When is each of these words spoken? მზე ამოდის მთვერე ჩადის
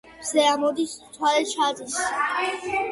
მზე 0.23 0.45
ამოდის 0.53 0.95
მთვერე 1.03 1.47
ჩადის 1.53 2.03